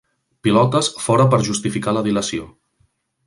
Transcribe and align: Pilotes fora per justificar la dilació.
Pilotes 0.45 0.87
fora 1.07 1.27
per 1.35 1.39
justificar 1.49 1.95
la 1.97 2.05
dilació. 2.09 2.49